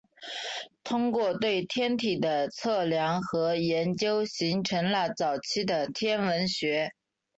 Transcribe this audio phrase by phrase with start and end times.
[0.83, 6.91] 通过对天体的测量和研究形成了早期的天文学。